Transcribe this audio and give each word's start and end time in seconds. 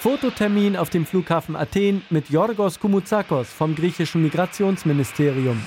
Fototermin 0.00 0.76
auf 0.78 0.88
dem 0.88 1.04
Flughafen 1.04 1.54
Athen 1.54 2.00
mit 2.08 2.30
Yorgos 2.30 2.80
Koumoutsakos 2.80 3.48
vom 3.48 3.74
griechischen 3.74 4.22
Migrationsministerium. 4.22 5.60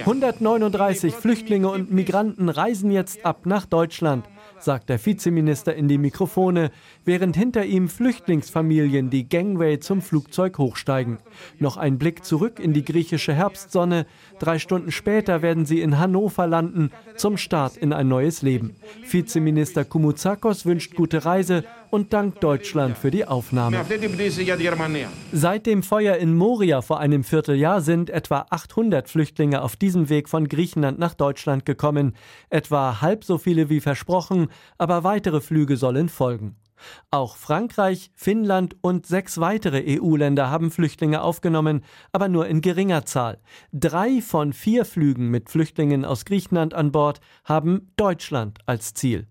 139 0.00 1.12
Flüchtlinge 1.12 1.68
und 1.68 1.90
Migranten 1.90 2.48
reisen 2.48 2.92
jetzt 2.92 3.26
ab 3.26 3.46
nach 3.46 3.66
Deutschland 3.66 4.28
sagt 4.64 4.88
der 4.88 5.04
Vizeminister 5.04 5.74
in 5.74 5.88
die 5.88 5.98
Mikrofone, 5.98 6.70
während 7.04 7.36
hinter 7.36 7.64
ihm 7.64 7.88
Flüchtlingsfamilien 7.88 9.10
die 9.10 9.28
Gangway 9.28 9.78
zum 9.78 10.02
Flugzeug 10.02 10.58
hochsteigen. 10.58 11.18
Noch 11.58 11.76
ein 11.76 11.98
Blick 11.98 12.24
zurück 12.24 12.58
in 12.58 12.72
die 12.72 12.84
griechische 12.84 13.34
Herbstsonne. 13.34 14.06
Drei 14.38 14.58
Stunden 14.58 14.90
später 14.90 15.42
werden 15.42 15.66
sie 15.66 15.80
in 15.80 15.98
Hannover 15.98 16.46
landen, 16.46 16.90
zum 17.16 17.36
Start 17.36 17.76
in 17.76 17.92
ein 17.92 18.08
neues 18.08 18.42
Leben. 18.42 18.74
Vizeminister 19.08 19.84
Koumoutsakos 19.84 20.66
wünscht 20.66 20.94
gute 20.94 21.24
Reise 21.24 21.64
und 21.94 22.12
dankt 22.12 22.42
Deutschland 22.42 22.98
für 22.98 23.12
die 23.12 23.24
Aufnahme. 23.24 23.76
Seit 25.30 25.64
dem 25.64 25.84
Feuer 25.84 26.16
in 26.16 26.34
Moria 26.36 26.82
vor 26.82 26.98
einem 26.98 27.22
Vierteljahr 27.22 27.82
sind 27.82 28.10
etwa 28.10 28.46
800 28.50 29.08
Flüchtlinge 29.08 29.62
auf 29.62 29.76
diesem 29.76 30.08
Weg 30.08 30.28
von 30.28 30.48
Griechenland 30.48 30.98
nach 30.98 31.14
Deutschland 31.14 31.64
gekommen. 31.64 32.16
Etwa 32.50 33.00
halb 33.00 33.22
so 33.22 33.38
viele 33.38 33.68
wie 33.70 33.78
versprochen, 33.78 34.48
aber 34.76 35.04
weitere 35.04 35.40
Flüge 35.40 35.76
sollen 35.76 36.08
folgen. 36.08 36.56
Auch 37.12 37.36
Frankreich, 37.36 38.10
Finnland 38.16 38.74
und 38.80 39.06
sechs 39.06 39.38
weitere 39.38 40.00
EU-Länder 40.00 40.50
haben 40.50 40.72
Flüchtlinge 40.72 41.22
aufgenommen, 41.22 41.84
aber 42.10 42.28
nur 42.28 42.48
in 42.48 42.60
geringer 42.60 43.06
Zahl. 43.06 43.38
Drei 43.72 44.20
von 44.20 44.52
vier 44.52 44.84
Flügen 44.84 45.30
mit 45.30 45.48
Flüchtlingen 45.48 46.04
aus 46.04 46.24
Griechenland 46.24 46.74
an 46.74 46.90
Bord 46.90 47.20
haben 47.44 47.92
Deutschland 47.96 48.58
als 48.66 48.94
Ziel. 48.94 49.28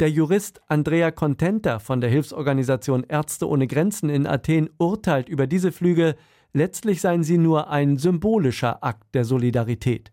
Der 0.00 0.10
Jurist 0.10 0.60
Andrea 0.68 1.10
Contenta 1.10 1.78
von 1.78 2.00
der 2.00 2.10
Hilfsorganisation 2.10 3.04
Ärzte 3.08 3.48
ohne 3.48 3.66
Grenzen 3.66 4.10
in 4.10 4.26
Athen 4.26 4.70
urteilt 4.78 5.28
über 5.28 5.46
diese 5.46 5.72
Flüge, 5.72 6.16
letztlich 6.52 7.00
seien 7.00 7.22
sie 7.22 7.38
nur 7.38 7.70
ein 7.70 7.96
symbolischer 7.96 8.82
Akt 8.82 9.14
der 9.14 9.24
Solidarität. 9.24 10.10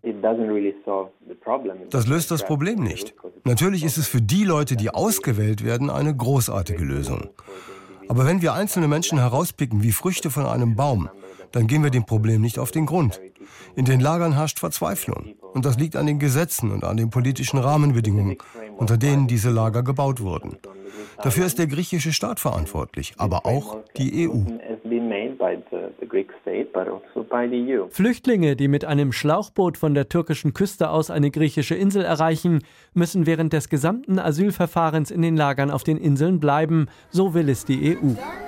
Das 1.90 2.08
löst 2.08 2.32
das 2.32 2.46
Problem 2.46 2.84
nicht. 2.84 3.14
Natürlich 3.44 3.84
ist 3.84 3.98
es 3.98 4.08
für 4.08 4.22
die 4.22 4.44
Leute, 4.44 4.76
die 4.76 4.90
ausgewählt 4.90 5.64
werden, 5.64 5.90
eine 5.90 6.16
großartige 6.16 6.84
Lösung. 6.84 7.30
Aber 8.10 8.26
wenn 8.26 8.42
wir 8.42 8.54
einzelne 8.54 8.88
Menschen 8.88 9.20
herauspicken 9.20 9.84
wie 9.84 9.92
Früchte 9.92 10.30
von 10.30 10.46
einem 10.46 10.76
Baum, 10.76 11.10
dann 11.52 11.68
gehen 11.68 11.84
wir 11.84 11.92
dem 11.92 12.06
Problem 12.06 12.42
nicht 12.42 12.60
auf 12.60 12.72
den 12.72 12.86
Grund. 12.86 13.22
In 13.76 13.86
den 13.86 14.00
Lagern 14.00 14.34
herrscht 14.34 14.60
Verzweiflung. 14.60 15.36
Und 15.54 15.66
das 15.66 15.78
liegt 15.78 15.96
an 15.96 16.06
den 16.06 16.20
Gesetzen 16.20 16.72
und 16.72 16.84
an 16.84 16.98
den 16.98 17.10
politischen 17.10 17.58
Rahmenbedingungen, 17.58 18.38
unter 18.78 18.98
denen 18.98 19.28
diese 19.28 19.50
Lager 19.50 19.84
gebaut 19.84 20.22
wurden. 20.22 20.58
Dafür 21.22 21.46
ist 21.46 21.58
der 21.58 21.68
griechische 21.68 22.14
Staat 22.14 22.40
verantwortlich, 22.40 23.14
aber 23.18 23.46
auch 23.46 23.78
die 23.98 24.30
EU. 24.30 24.44
Flüchtlinge, 27.90 28.56
die 28.56 28.68
mit 28.68 28.86
einem 28.86 29.12
Schlauchboot 29.12 29.78
von 29.78 29.94
der 29.94 30.10
türkischen 30.10 30.54
Küste 30.54 30.90
aus 30.90 31.10
eine 31.10 31.32
griechische 31.32 31.76
Insel 31.76 32.04
erreichen, 32.04 32.64
müssen 32.94 33.26
während 33.26 33.54
des 33.54 33.70
gesamten 33.70 34.20
Asylverfahrens 34.20 35.12
in 35.12 35.22
den 35.22 35.36
Lagern 35.36 35.72
auf 35.72 35.84
den 35.84 35.98
Inseln 35.98 36.40
bleiben, 36.40 36.88
so 37.10 37.34
will 37.34 37.50
es 37.50 37.66
die 37.66 37.98
EU. 37.98 38.47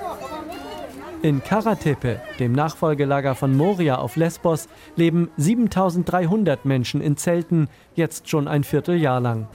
In 1.21 1.43
Karatepe, 1.43 2.21
dem 2.39 2.53
Nachfolgelager 2.53 3.35
von 3.35 3.57
Moria 3.57 3.97
auf 3.97 4.15
Lesbos, 4.15 4.69
leben 4.95 5.29
7300 5.35 6.63
Menschen 6.63 7.01
in 7.01 7.17
Zelten, 7.17 7.67
jetzt 7.93 8.29
schon 8.29 8.47
ein 8.47 8.63
Vierteljahr 8.63 9.19
lang. 9.19 9.49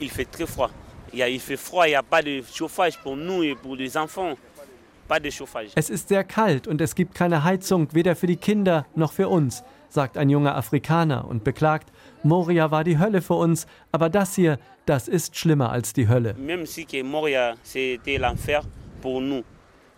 Es 5.75 5.89
ist 5.89 6.07
sehr 6.07 6.23
kalt 6.23 6.67
und 6.67 6.81
es 6.81 6.93
gibt 6.93 7.15
keine 7.15 7.43
Heizung, 7.43 7.87
weder 7.93 8.15
für 8.15 8.27
die 8.27 8.37
Kinder 8.37 8.85
noch 8.93 9.11
für 9.11 9.27
uns, 9.27 9.63
sagt 9.89 10.19
ein 10.19 10.29
junger 10.29 10.55
Afrikaner 10.55 11.27
und 11.27 11.43
beklagt, 11.43 11.91
Moria 12.21 12.69
war 12.69 12.83
die 12.83 12.99
Hölle 12.99 13.23
für 13.23 13.35
uns, 13.35 13.65
aber 13.91 14.09
das 14.09 14.35
hier, 14.35 14.59
das 14.85 15.07
ist 15.07 15.35
schlimmer 15.35 15.71
als 15.71 15.93
die 15.93 16.07
Hölle. 16.07 16.35
Même 16.35 16.67
si 16.67 16.85
Moria 17.01 17.55
c'était 17.63 18.19
l'enfer 18.19 18.61
pour 19.01 19.19
nous, 19.19 19.43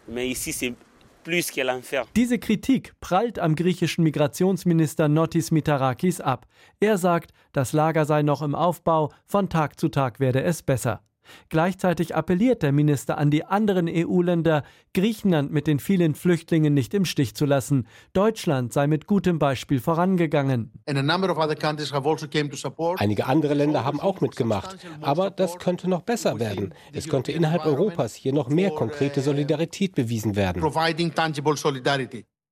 mais 0.07 0.29
ici 0.29 0.53
c'est 0.53 0.73
diese 2.15 2.39
Kritik 2.39 2.93
prallt 2.99 3.39
am 3.39 3.55
griechischen 3.55 4.03
Migrationsminister 4.03 5.07
Notis 5.07 5.51
Mitarakis 5.51 6.21
ab. 6.21 6.47
Er 6.79 6.97
sagt, 6.97 7.31
das 7.53 7.73
Lager 7.73 8.05
sei 8.05 8.21
noch 8.21 8.41
im 8.41 8.55
Aufbau, 8.55 9.11
von 9.25 9.49
Tag 9.49 9.79
zu 9.79 9.89
Tag 9.89 10.19
werde 10.19 10.43
es 10.43 10.63
besser. 10.63 11.01
Gleichzeitig 11.49 12.15
appelliert 12.15 12.63
der 12.63 12.71
Minister 12.71 13.17
an 13.17 13.31
die 13.31 13.45
anderen 13.45 13.87
EU-Länder, 13.89 14.63
Griechenland 14.93 15.51
mit 15.51 15.67
den 15.67 15.79
vielen 15.79 16.15
Flüchtlingen 16.15 16.73
nicht 16.73 16.93
im 16.93 17.05
Stich 17.05 17.35
zu 17.35 17.45
lassen. 17.45 17.87
Deutschland 18.13 18.73
sei 18.73 18.87
mit 18.87 19.07
gutem 19.07 19.39
Beispiel 19.39 19.79
vorangegangen. 19.79 20.71
Also 20.85 21.01
Einige 22.97 23.25
andere 23.25 23.53
Länder 23.53 23.83
haben 23.83 23.99
auch 23.99 24.21
mitgemacht, 24.21 24.77
aber 25.01 25.29
das 25.29 25.57
könnte 25.57 25.89
noch 25.89 26.01
besser 26.01 26.39
werden. 26.39 26.73
Es 26.93 27.07
könnte 27.07 27.31
innerhalb 27.31 27.65
Europas 27.65 28.15
hier 28.15 28.33
noch 28.33 28.49
mehr 28.49 28.71
konkrete 28.71 29.21
Solidarität 29.21 29.95
bewiesen 29.95 30.35
werden. 30.35 30.61